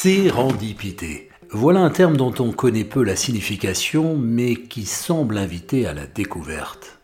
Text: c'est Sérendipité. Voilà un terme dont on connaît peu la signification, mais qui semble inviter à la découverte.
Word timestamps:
c'est 0.00 0.22
Sérendipité. 0.22 1.28
Voilà 1.50 1.80
un 1.80 1.90
terme 1.90 2.16
dont 2.16 2.32
on 2.38 2.52
connaît 2.52 2.84
peu 2.84 3.04
la 3.04 3.16
signification, 3.16 4.16
mais 4.16 4.56
qui 4.56 4.86
semble 4.86 5.36
inviter 5.36 5.86
à 5.86 5.92
la 5.92 6.06
découverte. 6.06 6.99